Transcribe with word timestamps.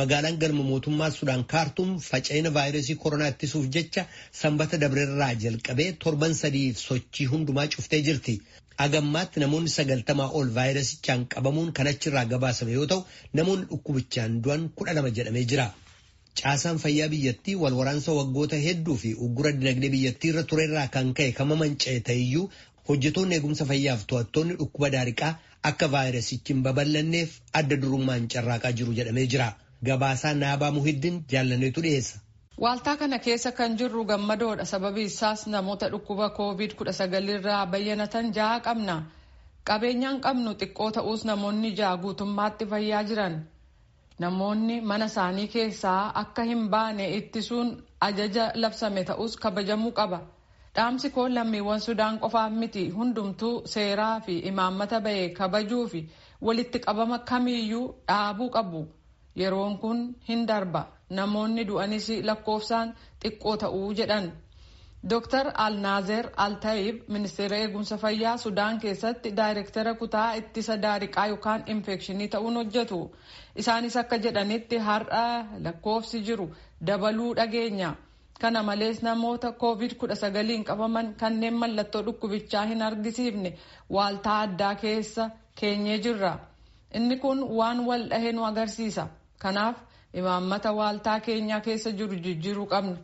magaalaan 0.00 0.38
galma 0.42 0.62
mootummaa 0.70 1.10
Sudaan 1.18 1.44
kaartuum 1.52 1.90
faca'ina 2.10 2.50
vaayirasii 2.56 2.96
koronaa 3.04 3.30
ittisuuf 3.34 3.66
jecha 3.76 4.06
sanbata 4.42 4.78
dabrerraa 4.84 5.32
jalqabee 5.44 5.88
torban 6.04 6.34
sadiif 6.42 6.78
sochii 6.88 7.26
hundumaa 7.34 7.66
cuftee 7.74 8.02
jirti. 8.08 8.34
Agammaatti 8.86 9.40
namoonni 9.44 9.70
sagaltamaa 9.76 10.28
ol 10.40 10.48
vaayirasichaan 10.58 11.26
qabamuun 11.34 11.72
kan 11.78 11.86
achirraa 11.92 12.24
gabaasame 12.32 12.72
yoo 12.78 12.86
ta'u 12.92 13.00
namoonni 13.40 13.66
dhukkubichaan 13.72 14.40
du'an 14.44 14.62
kudha 14.78 14.92
lama 14.98 15.10
jedhamee 15.18 15.44
jira. 15.52 15.66
Caasaan 16.40 16.78
fayyaa 16.84 17.08
biyyattii 17.12 17.54
wal 17.62 17.74
waraansa 17.80 18.12
waggoota 18.18 18.56
hedduu 18.66 18.96
fi 19.04 19.10
uggura 19.26 19.52
dinagdee 19.60 19.90
biyyattii 19.94 20.30
irra 20.32 20.44
turerraa 20.52 20.86
kan 20.96 21.08
ka'e 21.20 21.32
kan 21.38 21.48
manca'e 21.62 21.98
ta'eyyuu 22.08 22.44
hojjetoonni 22.90 23.34
eegumsa 23.38 23.64
fayyaaf 23.70 24.04
to'attoonni 24.12 24.54
dhukkuba 24.60 24.88
daariqaa 24.96 25.32
akka 25.70 25.86
vaayirasichi 25.94 26.52
hin 26.54 26.62
babal'anneef 26.68 27.30
adda 27.60 27.76
durummaan 27.82 28.28
carraaqaa 28.34 28.72
jiru 28.80 28.92
jedhamee 29.00 29.26
jira. 29.34 29.48
Gabaasaa 29.84 30.34
Naabaa 30.34 30.70
Muhiddin 30.76 31.24
jaallaneetu 31.32 31.80
dhiyeessa. 31.82 32.18
Waaltaa 32.64 32.96
kana 32.96 33.18
keessa 33.18 33.52
kan 33.52 33.76
jirru 33.78 34.04
gammadoodha. 34.04 34.64
Sababi 34.64 35.02
isaas 35.10 35.46
namoota 35.46 35.88
dhukkuba 35.92 36.28
koovid 36.30 36.74
kudha 36.78 36.92
sagalirraa 36.92 37.66
bayyanatan 37.66 38.32
ja'a 38.38 38.60
qabna. 38.66 38.96
Qabeenyaan 39.68 40.20
qabnu 40.26 40.50
xiqqoo 40.60 40.90
ta'us 40.98 41.24
namoonni 41.24 41.70
ja'a 41.78 41.96
guutummaatti 42.02 42.66
fayyaa 42.66 43.02
jiran. 43.12 43.34
Namoonni 44.18 44.80
mana 44.80 45.06
isaanii 45.12 45.48
keessaa 45.54 46.12
akka 46.22 46.42
hin 46.50 46.68
baane 46.74 47.08
ittisuun 47.16 47.68
ajaja 48.08 48.50
labsame 48.54 49.04
ta'us 49.12 49.36
kabajamuu 49.36 49.92
qaba. 49.98 50.20
Dhaamsi 50.76 51.10
koo 51.10 51.28
lammiiwwan 51.28 51.80
Sudaan 51.80 52.18
qofaaf 52.24 52.52
miti 52.52 52.88
hundumtuu 52.96 53.54
seeraa 53.74 54.20
fi 54.26 54.38
imaammata 54.50 55.00
ba'e 55.06 55.28
kabajuu 55.38 55.86
fi 55.92 56.00
walitti 56.48 56.78
qabama 56.86 57.18
kamiiyyuu 57.30 57.86
dhaabuu 58.08 58.50
qabu. 58.56 58.82
Yeroon 59.36 59.78
kun 59.78 60.14
hin 60.28 60.46
darba. 60.48 60.86
Namoonni 61.10 61.64
du'anis 61.68 62.08
lakkoofsaan 62.24 62.94
xiqqoo 63.22 63.56
ta'uu 63.56 63.92
jedhan. 63.94 64.32
Dr. 65.10 65.46
Alnaazer 65.54 66.26
Altayib 66.36 66.96
ministeera 67.08 67.56
eegumsa 67.56 67.96
fayyaa 67.98 68.36
Sudaan 68.36 68.80
keessatti 68.80 69.30
daayirektara 69.36 69.94
kutaa 69.94 70.34
ittisa 70.40 70.76
daariqaa 70.82 71.26
yookaan 71.26 71.62
infekshinii 71.66 72.28
ta'uun 72.28 72.54
hojjetu. 72.60 72.98
Isaanis 73.56 73.96
akka 73.96 74.18
jedhanitti 74.18 74.78
har'a 74.78 75.24
lakkoofsi 75.64 76.20
jiru 76.26 76.50
dabaluu 76.86 77.34
dhageenya. 77.36 77.94
Kana 78.40 78.62
malees 78.62 79.02
namoota 79.02 79.52
koovid 79.52 79.94
kudha 80.00 80.14
sagaliin 80.14 80.64
qabaman 80.64 81.14
kanneen 81.20 81.54
mallattoo 81.54 82.02
dhukkubichaa 82.06 82.64
hin 82.66 82.82
argisiifne 82.82 83.54
waaltaa 83.90 84.40
addaa 84.40 84.74
keessa 84.74 85.30
keenyee 85.60 85.98
jirra. 85.98 86.38
Inni 86.94 87.16
kun 87.16 87.42
waan 87.56 87.86
wal 87.86 88.04
dhahe 88.10 88.32
nu 88.32 88.44
agarsiisa. 88.44 89.06
Kanaaf 89.44 89.76
imaammata 90.20 90.72
waaltaa 90.80 91.20
keenyaa 91.26 91.60
keessa 91.66 91.90
jiru 91.98 92.16
jijjiiruu 92.26 92.66
qabna. 92.74 92.96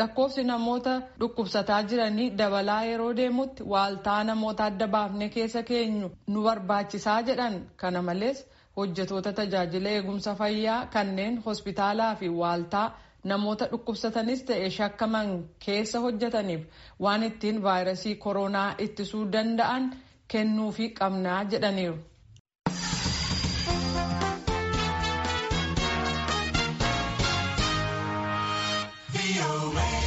Lakkoofsi 0.00 0.42
namoota 0.50 0.92
dhukkubsataa 1.20 1.82
jiranii 1.88 2.30
dabalaa 2.40 2.82
yeroo 2.90 3.12
deemutti 3.16 3.62
waaltaa 3.72 4.24
namoota 4.24 4.64
adda 4.70 4.86
baafnee 4.94 5.28
keessa 5.34 5.62
keenyu 5.70 6.10
nu 6.26 6.42
barbaachisaa 6.46 7.22
jedhan. 7.22 7.58
Kana 7.76 8.02
malees 8.02 8.44
hojjetoota 8.76 9.32
tajaajila 9.40 9.88
eegumsa 9.96 10.34
fayyaa 10.34 10.86
kanneen 10.94 11.42
hospitaalaa 11.46 12.14
fi 12.20 12.28
waaltaa 12.28 12.86
namoota 13.32 13.66
dhukkubsatanis 13.72 14.40
ta'e 14.52 14.70
shakkaman 14.76 15.34
keessa 15.66 16.00
hojjetaniif 16.06 16.62
waan 17.06 17.22
ittiin 17.28 17.60
vaayirasii 17.66 18.14
koronaa 18.24 18.70
ittisuu 18.86 19.26
danda'an 19.32 19.92
kennuufii 20.28 20.88
qabnaa 21.00 21.44
jedhaniiru. 21.44 21.98
Away. 29.30 30.01